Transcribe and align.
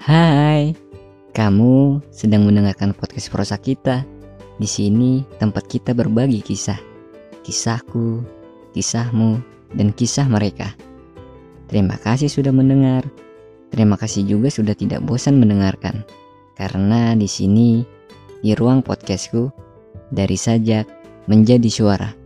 Hai, 0.00 0.72
kamu 1.36 2.00
sedang 2.08 2.48
mendengarkan 2.48 2.96
podcast 2.96 3.28
prosa 3.28 3.60
kita. 3.60 4.00
Di 4.56 4.64
sini 4.64 5.28
tempat 5.36 5.68
kita 5.68 5.92
berbagi 5.92 6.40
kisah, 6.40 6.80
kisahku, 7.44 8.24
kisahmu, 8.72 9.44
dan 9.76 9.92
kisah 9.92 10.24
mereka. 10.24 10.72
Terima 11.68 12.00
kasih 12.00 12.32
sudah 12.32 12.48
mendengar. 12.48 13.04
Terima 13.68 14.00
kasih 14.00 14.24
juga 14.24 14.48
sudah 14.48 14.72
tidak 14.72 15.04
bosan 15.04 15.36
mendengarkan. 15.36 16.00
Karena 16.56 17.12
di 17.12 17.28
sini, 17.28 17.84
di 18.40 18.56
ruang 18.56 18.80
podcastku, 18.80 19.52
dari 20.08 20.40
sajak 20.40 20.88
menjadi 21.28 21.68
suara. 21.68 22.19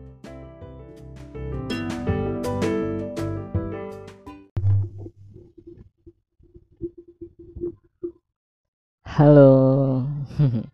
Halo. 9.14 10.02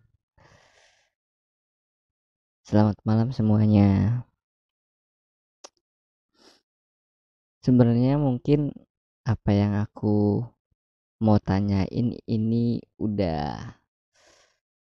Selamat 2.65 2.97
malam 3.05 3.37
semuanya. 3.37 4.25
Sebenarnya 7.61 8.17
mungkin 8.17 8.73
apa 9.29 9.53
yang 9.53 9.77
aku 9.77 10.41
mau 11.21 11.37
tanyain 11.37 12.17
ini 12.25 12.81
udah 12.97 13.77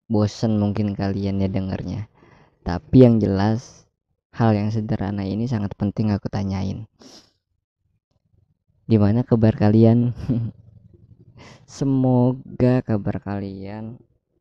bosen 0.07 0.55
mungkin 0.55 0.95
kalian 0.95 1.43
ya 1.43 1.51
dengernya. 1.51 2.07
Tapi 2.63 3.03
yang 3.03 3.19
jelas 3.19 3.83
hal 4.39 4.55
yang 4.55 4.71
sederhana 4.71 5.27
ini 5.27 5.51
sangat 5.51 5.75
penting 5.75 6.15
aku 6.15 6.31
tanyain. 6.31 6.87
Gimana 8.87 9.27
kabar 9.27 9.51
kalian? 9.59 10.15
Semoga 11.69 12.81
kabar 12.81 13.21
kalian 13.21 13.99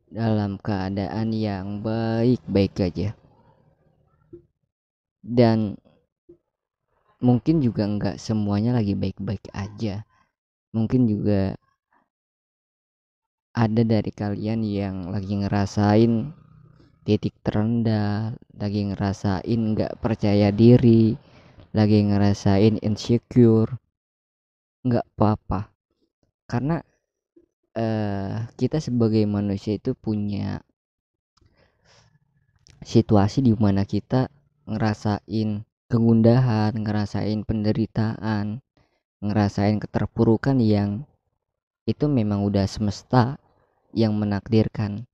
dalam 0.08 0.56
keadaan 0.56 1.30
yang 1.36 1.84
baik-baik 1.84 2.74
aja. 2.80 3.12
Dan 5.20 5.76
mungkin 7.18 7.60
juga 7.60 7.84
nggak 7.84 8.16
semuanya 8.16 8.78
lagi 8.78 8.94
baik-baik 8.94 9.50
aja. 9.52 10.06
Mungkin 10.72 11.10
juga 11.10 11.58
ada 13.58 13.82
dari 13.82 14.12
kalian 14.14 14.62
yang 14.62 14.96
lagi 15.10 15.34
ngerasain 15.34 16.30
titik 17.02 17.34
terendah, 17.42 18.36
lagi 18.54 18.84
ngerasain 18.86 19.60
nggak 19.74 19.98
percaya 19.98 20.52
diri, 20.54 21.16
lagi 21.74 22.04
ngerasain 22.04 22.78
insecure. 22.84 23.74
Nggak 24.86 25.04
apa-apa. 25.16 25.77
Karena 26.48 26.80
uh, 27.76 28.48
kita 28.56 28.80
sebagai 28.80 29.22
manusia 29.28 29.76
itu 29.76 29.92
punya 29.92 30.64
situasi 32.80 33.44
di 33.44 33.52
mana 33.52 33.84
kita 33.84 34.32
ngerasain 34.64 35.68
kegundahan, 35.92 36.72
ngerasain 36.72 37.44
penderitaan, 37.44 38.64
ngerasain 39.20 39.76
keterpurukan 39.76 40.56
yang 40.56 41.04
itu 41.88 42.08
memang 42.08 42.44
udah 42.44 42.64
semesta 42.64 43.36
yang 43.92 44.16
menakdirkan. 44.16 45.08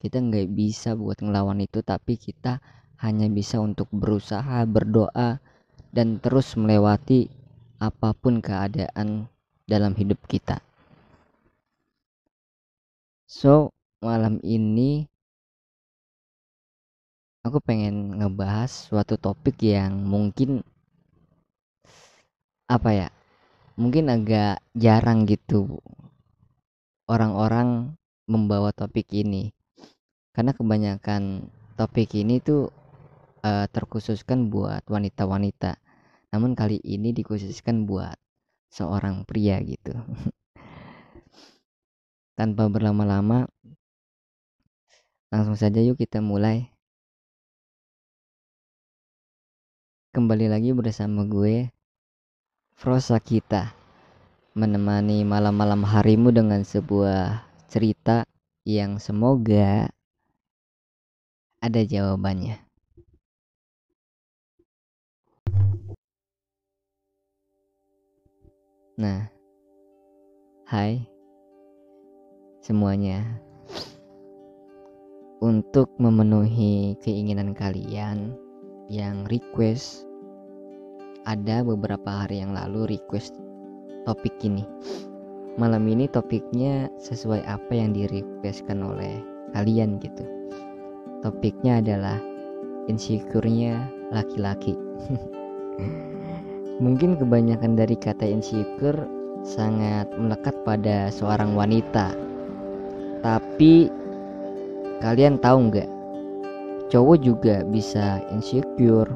Kita 0.00 0.16
nggak 0.16 0.48
bisa 0.56 0.96
buat 0.96 1.20
ngelawan 1.20 1.60
itu, 1.60 1.84
tapi 1.84 2.16
kita 2.16 2.60
hanya 3.00 3.28
bisa 3.28 3.60
untuk 3.60 3.88
berusaha 3.92 4.64
berdoa 4.64 5.40
dan 5.92 6.20
terus 6.20 6.56
melewati 6.56 7.28
apa 7.80 8.12
pun 8.12 8.40
keadaan 8.44 9.28
dalam 9.64 9.96
hidup 9.96 10.20
kita. 10.28 10.69
So, 13.30 13.70
malam 14.02 14.42
ini 14.42 15.06
aku 17.46 17.62
pengen 17.62 18.18
ngebahas 18.18 18.90
suatu 18.90 19.14
topik 19.14 19.62
yang 19.62 20.02
mungkin 20.02 20.66
apa 22.66 22.90
ya? 22.90 23.08
Mungkin 23.78 24.10
agak 24.10 24.58
jarang 24.74 25.30
gitu 25.30 25.78
orang-orang 27.06 27.94
membawa 28.26 28.74
topik 28.74 29.06
ini. 29.14 29.54
Karena 30.34 30.50
kebanyakan 30.50 31.46
topik 31.78 32.10
ini 32.18 32.42
tuh 32.42 32.74
uh, 33.46 33.70
terkhususkan 33.70 34.50
buat 34.50 34.82
wanita-wanita. 34.90 35.78
Namun 36.34 36.58
kali 36.58 36.82
ini 36.82 37.14
dikhususkan 37.14 37.86
buat 37.86 38.18
seorang 38.74 39.22
pria 39.22 39.62
gitu. 39.62 39.94
tanpa 42.40 42.72
berlama-lama 42.72 43.44
langsung 45.28 45.60
saja 45.60 45.76
yuk 45.84 46.00
kita 46.00 46.24
mulai. 46.24 46.72
Kembali 50.16 50.48
lagi 50.48 50.72
bersama 50.72 51.28
gue 51.28 51.68
Frosa 52.72 53.20
kita 53.20 53.76
menemani 54.56 55.20
malam-malam 55.20 55.84
harimu 55.84 56.32
dengan 56.32 56.64
sebuah 56.64 57.44
cerita 57.68 58.24
yang 58.64 58.96
semoga 58.96 59.92
ada 61.60 61.80
jawabannya. 61.84 62.56
Nah 68.96 69.28
hai 70.72 71.09
semuanya. 72.60 73.24
Untuk 75.40 75.88
memenuhi 75.96 77.00
keinginan 77.00 77.56
kalian 77.56 78.36
yang 78.92 79.24
request 79.32 80.04
ada 81.24 81.64
beberapa 81.64 82.24
hari 82.24 82.44
yang 82.44 82.52
lalu 82.52 83.00
request 83.00 83.40
topik 84.04 84.36
ini. 84.44 84.68
Malam 85.56 85.88
ini 85.88 86.04
topiknya 86.12 86.92
sesuai 87.00 87.40
apa 87.48 87.72
yang 87.72 87.96
di 87.96 88.04
requestkan 88.04 88.84
oleh 88.84 89.24
kalian 89.56 89.96
gitu. 90.04 90.24
Topiknya 91.24 91.80
adalah 91.80 92.20
insecure-nya 92.92 93.88
laki-laki. 94.12 94.76
Mungkin 96.84 97.16
kebanyakan 97.16 97.76
dari 97.76 97.96
kata 97.96 98.28
insecure 98.28 99.08
sangat 99.44 100.12
melekat 100.20 100.52
pada 100.68 101.08
seorang 101.08 101.56
wanita 101.56 102.29
tapi 103.20 103.92
kalian 105.04 105.36
tahu 105.40 105.68
nggak? 105.68 105.88
Cowok 106.90 107.18
juga 107.22 107.62
bisa 107.68 108.18
insecure. 108.34 109.08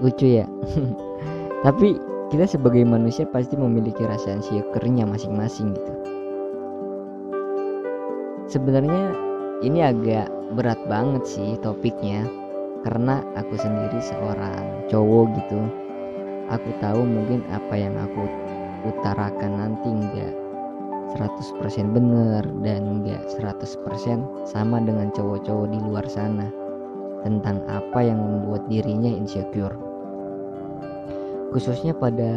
Lucu 0.00 0.40
ya. 0.40 0.46
Tapi 1.66 1.98
kita 2.30 2.46
sebagai 2.46 2.82
manusia 2.86 3.26
pasti 3.28 3.54
memiliki 3.58 4.02
rasa 4.06 4.38
insecure-nya 4.38 5.06
masing-masing 5.06 5.74
gitu. 5.74 5.92
Sebenarnya 8.46 9.14
ini 9.66 9.82
agak 9.82 10.30
berat 10.54 10.78
banget 10.86 11.26
sih 11.26 11.58
topiknya 11.58 12.22
karena 12.86 13.24
aku 13.34 13.58
sendiri 13.58 13.98
seorang 13.98 14.86
cowok 14.86 15.26
gitu. 15.42 15.60
Aku 16.46 16.70
tahu 16.78 17.02
mungkin 17.02 17.42
apa 17.50 17.74
yang 17.74 17.98
aku 17.98 18.30
utarakan 18.86 19.52
nanti 19.58 19.90
100% 21.16 21.96
bener 21.96 22.44
dan 22.60 22.80
enggak 23.00 23.24
100% 23.40 24.44
sama 24.44 24.76
dengan 24.84 25.08
cowok-cowok 25.16 25.66
di 25.72 25.78
luar 25.80 26.04
sana 26.04 26.52
tentang 27.24 27.64
apa 27.66 28.04
yang 28.04 28.20
membuat 28.20 28.68
dirinya 28.68 29.08
insecure. 29.08 29.72
Khususnya 31.56 31.96
pada 31.96 32.30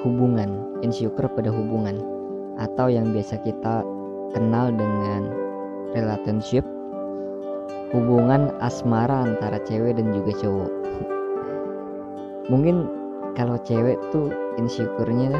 hubungan 0.00 0.80
insecure 0.80 1.28
pada 1.28 1.52
hubungan 1.52 2.00
atau 2.56 2.88
yang 2.88 3.12
biasa 3.12 3.36
kita 3.44 3.84
kenal 4.32 4.72
dengan 4.72 5.28
relationship 5.92 6.64
hubungan 7.90 8.54
asmara 8.62 9.26
antara 9.26 9.58
cewek 9.66 9.98
dan 9.98 10.14
juga 10.14 10.32
cowok. 10.40 10.72
Mungkin 12.50 12.76
kalau 13.34 13.58
cewek 13.62 13.98
tuh 14.10 14.30
insecure-nya 14.58 15.38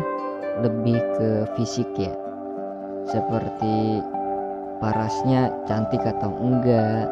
lebih 0.59 0.99
ke 1.17 1.31
fisik 1.55 1.87
ya. 1.95 2.15
Seperti 3.07 4.03
parasnya 4.83 5.55
cantik 5.71 6.03
atau 6.03 6.33
enggak 6.41 7.07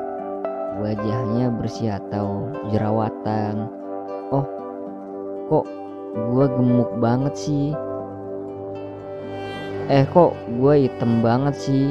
wajahnya 0.82 1.52
bersih 1.54 1.98
atau 1.98 2.50
jerawatan. 2.70 3.70
Oh 4.34 4.46
kok 5.48 5.66
gue 6.14 6.46
gemuk 6.58 6.90
banget 6.98 7.34
sih? 7.38 7.68
Eh 9.88 10.04
kok 10.12 10.36
gue 10.60 10.74
hitam 10.88 11.24
banget 11.24 11.54
sih? 11.56 11.86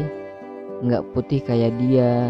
Nggak 0.85 1.05
putih 1.13 1.41
kayak 1.41 1.73
dia 1.81 2.29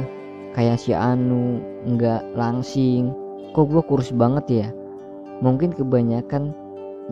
kayak 0.56 0.80
si 0.80 0.96
Anu 0.96 1.60
nggak 1.86 2.34
langsing. 2.34 3.12
Kok 3.52 3.68
gue 3.70 3.84
kurus 3.84 4.12
banget 4.16 4.46
ya? 4.48 4.68
Mungkin 5.44 5.76
kebanyakan 5.76 6.56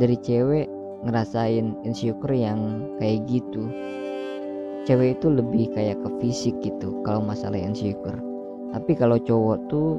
dari 0.02 0.18
cewek 0.18 0.68
ngerasain 1.04 1.76
insecure 1.84 2.38
yang 2.38 2.88
kayak 3.02 3.28
gitu. 3.28 3.68
Cewek 4.86 5.18
itu 5.18 5.28
lebih 5.34 5.74
kayak 5.74 5.98
ke 6.06 6.10
fisik 6.22 6.56
gitu 6.62 7.02
kalau 7.02 7.20
masalah 7.20 7.58
insecure. 7.58 8.22
Tapi 8.72 8.92
kalau 8.94 9.18
cowok 9.18 9.66
tuh 9.68 9.98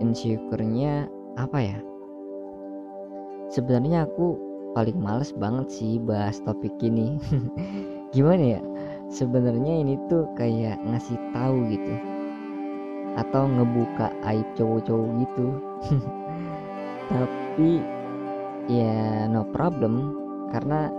insecure-nya 0.00 1.08
apa 1.40 1.58
ya? 1.62 1.78
Sebenarnya 3.48 4.04
aku 4.04 4.36
paling 4.76 4.98
males 5.00 5.32
banget 5.32 5.72
sih 5.72 5.96
bahas 5.96 6.36
topik 6.44 6.76
ini. 6.84 7.16
Gimana 8.14 8.60
ya? 8.60 8.62
Sebenarnya 9.08 9.86
ini 9.86 9.94
tuh 10.12 10.28
kayak 10.36 10.76
ngasih 10.84 11.16
tahu 11.32 11.56
gitu. 11.72 11.94
Atau 13.16 13.48
ngebuka 13.48 14.12
aib 14.28 14.44
cowok-cowok 14.60 15.10
gitu. 15.24 15.46
Tapi 17.08 17.95
ya 18.66 19.26
no 19.30 19.46
problem. 19.50 20.14
Karena 20.50 20.90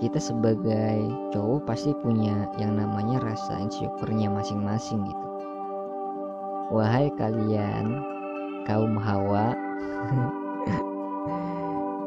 kita 0.00 0.16
sebagai 0.16 1.12
cowok 1.30 1.68
pasti 1.68 1.92
punya 2.00 2.48
yang 2.56 2.80
namanya 2.80 3.20
rasa 3.20 3.60
insecure-nya 3.60 4.32
masing-masing 4.32 5.04
gitu. 5.04 5.26
Wahai 6.72 7.12
kalian 7.20 8.00
kaum 8.64 8.96
hawa. 8.96 9.54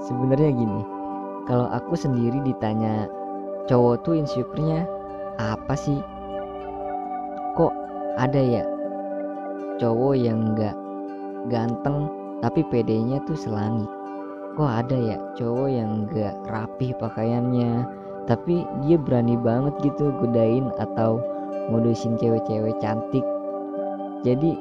Sebenarnya 0.10 0.52
gini 0.52 0.82
kalau 1.48 1.68
aku 1.72 1.96
sendiri 1.96 2.40
ditanya 2.44 3.08
cowok 3.70 4.04
tuh 4.04 4.20
insecure-nya 4.20 4.90
apa 5.40 5.78
sih? 5.78 6.02
Kok 7.56 7.74
ada 8.18 8.42
ya? 8.42 8.64
Cowok 9.80 10.16
yang 10.18 10.58
nggak 10.58 10.76
ganteng 11.48 12.10
tapi 12.44 12.64
pedenya 12.68 13.24
tuh 13.24 13.38
selangit 13.40 13.88
kok 14.54 14.70
ada 14.70 14.98
ya 14.98 15.18
cowok 15.34 15.70
yang 15.70 16.06
nggak 16.06 16.36
rapi 16.46 16.94
pakaiannya? 16.98 17.86
Tapi 18.30 18.64
dia 18.86 18.96
berani 18.96 19.36
banget 19.36 19.74
gitu 19.84 20.14
godain 20.22 20.72
atau 20.80 21.20
modusin 21.74 22.16
cewek-cewek 22.16 22.78
cantik. 22.80 23.26
Jadi 24.24 24.56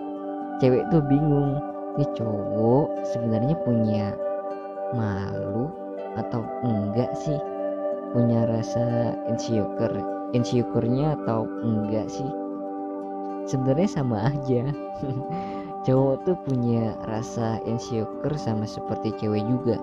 cewek 0.59 0.89
tuh 0.91 1.05
bingung 1.06 1.61
ini 2.00 2.06
cowok 2.17 2.89
sebenarnya 3.12 3.56
punya 3.62 4.06
malu 4.97 5.69
atau 6.17 6.43
enggak 6.65 7.12
sih? 7.15 7.39
Punya 8.12 8.49
rasa 8.49 9.17
insecure 9.29 10.00
insecure-nya 10.33 11.15
atau 11.23 11.44
enggak 11.62 12.09
sih? 12.09 12.29
Sebenarnya 13.47 13.89
sama 13.91 14.33
aja 14.33 14.73
cowok 15.82 16.23
tuh 16.26 16.37
punya 16.46 16.94
rasa 17.11 17.58
insecure 17.67 18.38
sama 18.38 18.67
seperti 18.67 19.11
cewek 19.19 19.43
juga. 19.50 19.76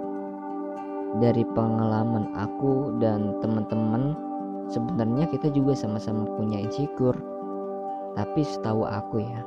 Dari 1.20 1.42
pengalaman 1.58 2.32
aku 2.38 2.96
dan 3.02 3.42
teman-teman 3.42 4.14
sebenarnya 4.70 5.26
kita 5.28 5.50
juga 5.52 5.76
sama-sama 5.76 6.24
punya 6.38 6.62
insecure. 6.62 7.18
Tapi 8.16 8.42
setahu 8.44 8.84
aku 8.88 9.24
ya 9.24 9.42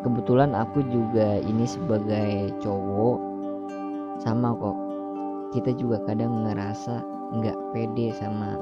kebetulan 0.00 0.56
aku 0.56 0.80
juga 0.88 1.38
ini 1.44 1.68
sebagai 1.68 2.52
cowok 2.64 3.18
sama 4.20 4.56
kok. 4.56 4.78
Kita 5.50 5.74
juga 5.74 5.98
kadang 6.06 6.46
ngerasa 6.46 7.02
nggak 7.30 7.58
pede 7.74 8.14
sama 8.14 8.58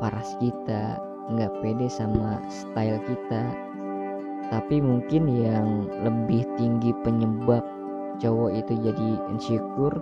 paras 0.00 0.36
kita 0.40 1.00
nggak 1.32 1.52
pede 1.64 1.88
sama 1.88 2.38
style 2.52 3.00
kita 3.08 3.42
tapi 4.52 4.78
mungkin 4.78 5.26
yang 5.26 5.90
lebih 6.06 6.46
tinggi 6.54 6.94
penyebab 7.02 7.62
cowok 8.22 8.50
itu 8.54 8.72
jadi 8.80 9.08
insecure 9.30 9.98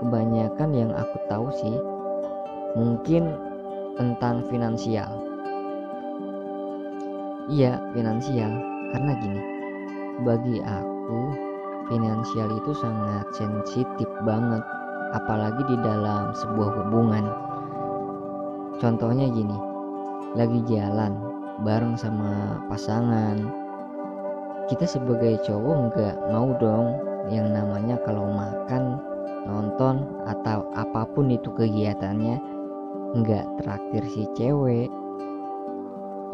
kebanyakan 0.00 0.70
yang 0.72 0.90
aku 0.92 1.16
tahu 1.26 1.48
sih 1.52 1.76
mungkin 2.76 3.34
tentang 3.96 4.44
finansial 4.48 5.08
iya 7.48 7.80
finansial 7.96 8.52
karena 8.94 9.12
gini 9.20 9.42
bagi 10.24 10.64
aku 10.64 11.20
finansial 11.86 12.50
itu 12.50 12.72
sangat 12.76 13.26
sensitif 13.34 14.08
banget 14.26 14.62
apalagi 15.14 15.62
di 15.70 15.76
dalam 15.80 16.34
sebuah 16.34 16.70
hubungan. 16.82 17.24
Contohnya 18.82 19.30
gini, 19.30 19.56
lagi 20.34 20.60
jalan 20.68 21.16
bareng 21.64 21.96
sama 21.96 22.60
pasangan, 22.68 23.40
kita 24.68 24.84
sebagai 24.84 25.40
cowok 25.46 25.94
nggak 25.94 26.16
mau 26.28 26.52
dong 26.60 26.98
yang 27.32 27.48
namanya 27.54 27.96
kalau 28.04 28.28
makan, 28.28 29.00
nonton 29.46 30.04
atau 30.26 30.66
apa 30.76 31.06
pun 31.14 31.32
itu 31.32 31.48
kegiatannya 31.54 32.36
nggak 33.16 33.46
traktir 33.62 34.04
si 34.10 34.28
cewek. 34.36 34.90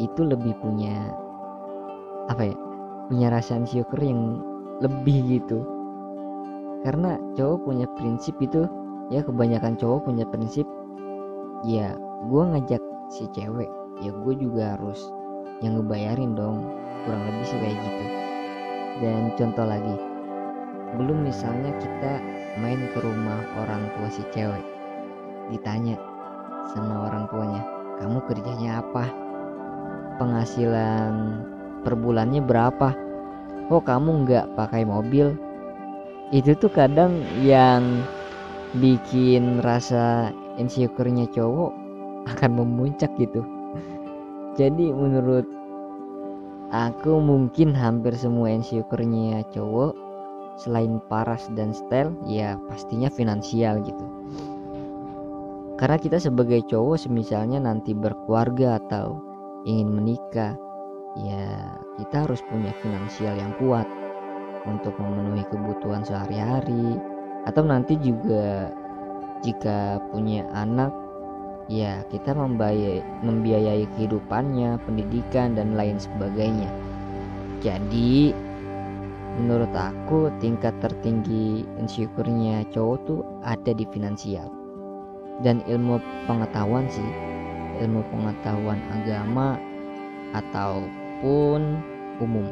Itu 0.01 0.25
lebih 0.25 0.57
punya 0.59 1.13
apa 2.27 2.49
ya 2.49 2.55
punya 3.07 3.27
rasa 3.31 3.61
insecure 3.61 4.03
yang 4.03 4.41
lebih 4.81 5.39
gitu. 5.39 5.63
Karena 6.83 7.15
cowok 7.39 7.63
punya 7.63 7.87
prinsip 7.95 8.35
itu 8.43 8.67
ya 9.07 9.23
kebanyakan 9.23 9.79
cowok 9.79 10.09
punya 10.09 10.25
prinsip 10.27 10.67
ya 11.63 11.95
gue 12.27 12.43
ngajak 12.43 12.81
si 13.07 13.23
cewek 13.31 13.71
ya 14.03 14.11
gue 14.11 14.33
juga 14.35 14.75
harus 14.75 14.99
yang 15.63 15.79
ngebayarin 15.79 16.35
dong 16.35 16.67
kurang 17.07 17.23
lebih 17.23 17.45
sih 17.47 17.59
kayak 17.63 17.79
gitu. 17.79 18.05
Dan 18.99 19.21
contoh 19.39 19.65
lagi 19.65 19.95
belum 20.99 21.25
misalnya 21.25 21.73
kita 21.81 22.21
main 22.61 22.77
ke 22.93 22.99
rumah 23.01 23.41
orang 23.57 23.89
tua 23.97 24.07
si 24.13 24.21
cewek 24.29 24.61
ditanya 25.49 25.97
sama 26.69 27.09
orang 27.09 27.25
tuanya 27.31 27.63
kamu 27.97 28.19
kerjanya 28.27 28.83
apa? 28.83 29.07
Penghasilan 30.19 31.13
per 31.81 31.97
bulannya 31.97 32.43
berapa? 32.43 32.93
Oh 33.71 33.81
kamu 33.81 34.27
nggak 34.27 34.59
pakai 34.59 34.83
mobil. 34.85 35.33
Itu 36.29 36.53
tuh 36.59 36.69
kadang 36.69 37.23
yang 37.41 38.03
bikin 38.77 39.61
rasa 39.61 40.33
insecure-nya 40.57 41.29
cowok 41.29 41.71
akan 42.33 42.51
memuncak 42.57 43.09
gitu 43.21 43.45
jadi 44.53 44.93
menurut 44.93 45.49
aku 46.69 47.17
mungkin 47.17 47.73
hampir 47.73 48.13
semua 48.13 48.53
insecure-nya 48.53 49.41
cowok 49.53 49.93
selain 50.61 51.01
paras 51.09 51.49
dan 51.57 51.73
style 51.73 52.13
ya 52.29 52.57
pastinya 52.69 53.09
finansial 53.09 53.81
gitu. 53.81 54.05
Karena 55.81 55.97
kita 55.97 56.21
sebagai 56.21 56.61
cowok 56.69 57.01
semisalnya 57.01 57.57
nanti 57.57 57.97
berkeluarga 57.97 58.77
atau 58.77 59.17
ingin 59.65 59.89
menikah 59.89 60.53
ya 61.17 61.73
kita 61.97 62.29
harus 62.29 62.41
punya 62.49 62.69
finansial 62.81 63.33
yang 63.33 63.53
kuat 63.57 63.89
untuk 64.69 64.93
memenuhi 65.01 65.43
kebutuhan 65.49 66.05
sehari-hari. 66.05 67.01
Atau 67.43 67.65
nanti 67.65 67.99
juga 67.99 68.71
jika 69.43 69.99
punya 70.13 70.47
anak 70.55 71.02
ya 71.71 72.03
kita 72.11 72.35
membiayai, 72.35 73.03
membiayai 73.23 73.87
kehidupannya, 73.95 74.79
pendidikan 74.83 75.55
dan 75.55 75.75
lain 75.79 75.99
sebagainya. 75.99 76.67
Jadi 77.63 78.35
menurut 79.39 79.71
aku 79.73 80.29
tingkat 80.43 80.75
tertinggi 80.83 81.63
insecure-nya 81.79 82.67
cowok 82.75 82.97
tuh 83.07 83.21
ada 83.41 83.71
di 83.71 83.87
finansial. 83.89 84.51
Dan 85.41 85.65
ilmu 85.65 85.97
pengetahuan 86.29 86.85
sih 86.91 87.09
ilmu 87.81 88.05
pengetahuan 88.13 88.77
agama 88.93 89.57
ataupun 90.37 91.81
umum. 92.21 92.47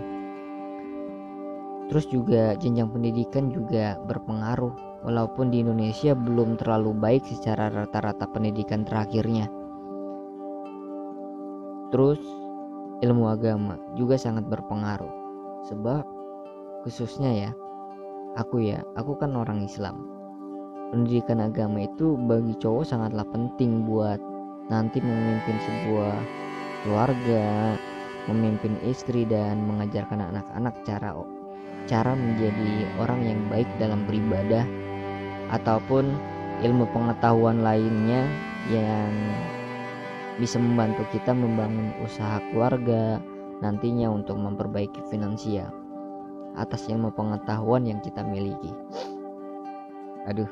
Terus 1.91 2.08
juga 2.08 2.56
jenjang 2.56 2.89
pendidikan 2.89 3.51
juga 3.51 4.00
berpengaruh 4.08 4.90
walaupun 5.01 5.50
di 5.50 5.65
Indonesia 5.65 6.13
belum 6.13 6.58
terlalu 6.62 6.93
baik 6.98 7.24
secara 7.25 7.74
rata-rata 7.74 8.25
pendidikan 8.29 8.86
terakhirnya. 8.86 9.50
Terus 11.91 12.22
ilmu 13.03 13.27
agama 13.27 13.75
juga 13.98 14.15
sangat 14.15 14.48
berpengaruh. 14.48 15.12
Sebab 15.67 16.05
khususnya 16.86 17.31
ya, 17.34 17.51
aku 18.38 18.63
ya, 18.63 18.81
aku 18.96 19.17
kan 19.17 19.36
orang 19.36 19.65
Islam. 19.65 20.05
Pendidikan 20.93 21.39
agama 21.43 21.88
itu 21.88 22.20
bagi 22.27 22.55
cowok 22.60 22.84
sangatlah 22.84 23.25
penting 23.31 23.88
buat 23.88 24.20
nanti 24.67 25.00
memimpin 25.03 25.58
sebuah 25.60 26.15
keluarga, 26.84 27.75
memimpin 28.29 28.75
istri 28.86 29.24
dan 29.25 29.63
mengajarkan 29.65 30.31
anak-anak 30.31 30.75
cara 30.86 31.15
cara 31.89 32.13
menjadi 32.13 32.86
orang 33.01 33.25
yang 33.25 33.39
baik 33.50 33.65
dalam 33.81 34.05
beribadah 34.05 34.63
ataupun 35.51 36.15
ilmu 36.63 36.88
pengetahuan 36.96 37.60
lainnya 37.60 38.24
yang 38.72 39.12
bisa 40.39 40.58
membantu 40.58 41.03
kita 41.12 41.36
membangun 41.36 41.91
usaha 42.01 42.39
keluarga 42.50 43.20
nantinya 43.60 44.10
untuk 44.10 44.39
memperbaiki 44.39 45.05
finansial 45.12 45.70
atas 46.55 46.88
ilmu 46.88 47.12
pengetahuan 47.13 47.88
yang 47.88 48.00
kita 48.03 48.24
miliki. 48.25 48.72
Aduh, 50.27 50.50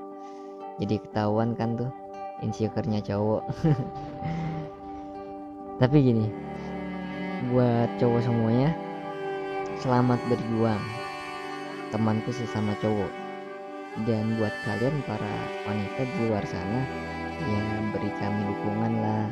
jadi 0.80 1.00
ketahuan 1.00 1.56
kan 1.56 1.76
tuh 1.80 1.92
insecure-nya 2.44 3.04
cowok. 3.04 3.44
Tapi 5.82 5.98
gini 6.04 6.28
buat 7.56 7.88
cowok 8.00 8.22
semuanya 8.24 8.76
selamat 9.80 10.20
berjuang. 10.28 10.84
Temanku 11.90 12.30
sesama 12.30 12.78
cowok 12.78 13.19
dan 14.06 14.38
buat 14.38 14.54
kalian 14.64 15.02
para 15.04 15.34
wanita 15.66 16.02
di 16.06 16.18
luar 16.30 16.46
sana 16.46 16.82
ya 17.46 17.64
beri 17.96 18.12
kami 18.20 18.42
dukungan 18.52 18.94
lah. 19.00 19.28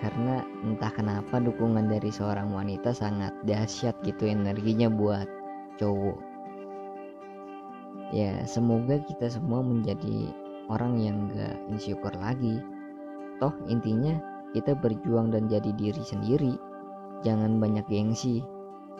Karena 0.00 0.40
entah 0.64 0.92
kenapa 0.96 1.36
dukungan 1.36 1.92
dari 1.92 2.08
seorang 2.08 2.48
wanita 2.56 2.96
sangat 2.96 3.36
dahsyat 3.44 3.92
gitu 4.00 4.24
energinya 4.24 4.88
buat 4.88 5.28
cowok. 5.76 6.18
Ya 8.10 8.42
semoga 8.48 8.96
kita 9.04 9.28
semua 9.28 9.60
menjadi 9.60 10.32
orang 10.72 10.98
yang 11.04 11.28
gak 11.36 11.54
insecure 11.68 12.16
lagi. 12.16 12.64
Toh 13.44 13.52
intinya 13.68 14.16
kita 14.56 14.72
berjuang 14.72 15.36
dan 15.36 15.52
jadi 15.52 15.68
diri 15.76 16.00
sendiri. 16.00 16.56
Jangan 17.20 17.60
banyak 17.60 17.84
gengsi. 17.92 18.40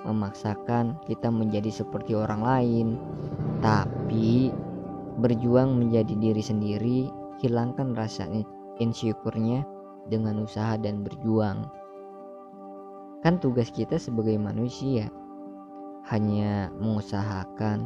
Memaksakan 0.05 1.01
kita 1.09 1.33
menjadi 1.33 1.73
seperti 1.73 2.13
orang 2.13 2.45
lain. 2.45 2.89
Tapi 3.65 4.53
berjuang 5.21 5.77
menjadi 5.77 6.17
diri 6.17 6.43
sendiri 6.43 6.99
hilangkan 7.45 7.93
rasa 7.97 8.29
insecure-nya 8.81 9.65
dengan 10.09 10.43
usaha 10.43 10.77
dan 10.81 11.05
berjuang. 11.05 11.69
Kan 13.21 13.37
tugas 13.37 13.69
kita 13.69 14.01
sebagai 14.01 14.41
manusia. 14.41 15.13
Hanya 16.09 16.73
mengusahakan. 16.81 17.85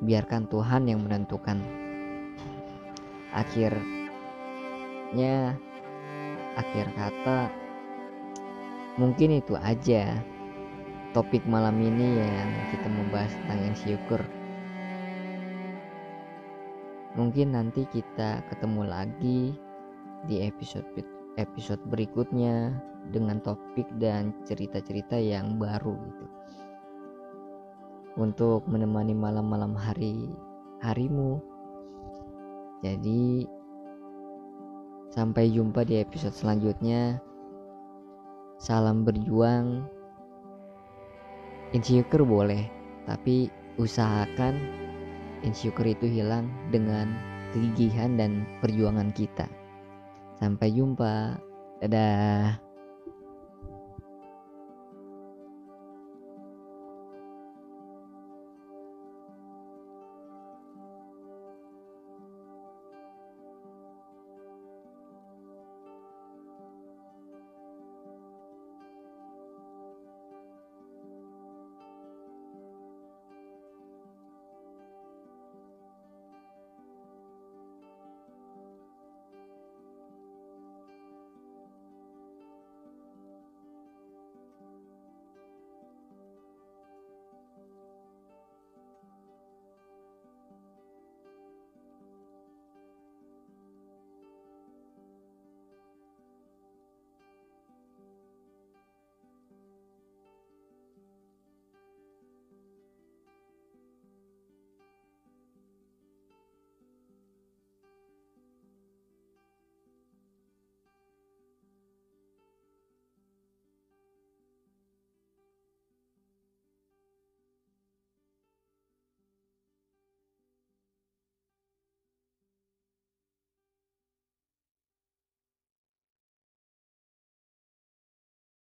Biarkan 0.00 0.46
Tuhan 0.48 0.86
yang 0.88 1.02
menentukan. 1.04 1.58
Akhirnya 3.34 3.84
akhir 6.56 6.86
kata 6.98 7.50
mungkin 8.98 9.38
itu 9.38 9.54
aja 9.54 10.18
topik 11.14 11.46
malam 11.46 11.78
ini 11.78 12.18
yang 12.18 12.50
kita 12.74 12.88
membahas 12.90 13.30
tentang 13.42 13.60
insecure 13.70 14.26
mungkin 17.18 17.56
nanti 17.58 17.86
kita 17.90 18.44
ketemu 18.52 18.82
lagi 18.86 19.40
di 20.30 20.46
episode 20.46 20.86
episode 21.40 21.80
berikutnya 21.88 22.76
dengan 23.10 23.40
topik 23.40 23.88
dan 23.96 24.36
cerita-cerita 24.44 25.16
yang 25.16 25.56
baru 25.56 25.96
gitu. 25.96 26.26
Untuk 28.20 28.68
menemani 28.68 29.16
malam-malam 29.16 29.72
hari 29.72 30.28
harimu. 30.84 31.40
Jadi 32.84 33.48
sampai 35.08 35.48
jumpa 35.48 35.86
di 35.88 36.02
episode 36.02 36.36
selanjutnya. 36.36 37.18
Salam 38.60 39.08
berjuang. 39.08 39.88
Insecure 41.70 42.26
boleh 42.26 42.66
tapi 43.06 43.46
usahakan 43.78 44.58
insecure 45.42 45.92
itu 45.92 46.06
hilang 46.06 46.48
dengan 46.70 47.12
kegigihan 47.52 48.14
dan 48.16 48.46
perjuangan 48.62 49.10
kita. 49.12 49.46
Sampai 50.38 50.72
jumpa. 50.72 51.36
Dadah 51.80 52.69